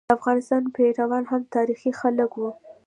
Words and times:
د 0.07 0.11
افغانستان 0.17 0.63
پيروان 0.75 1.23
هم 1.31 1.41
تاریخي 1.55 1.91
خلک 1.99 2.31
وو. 2.35 2.49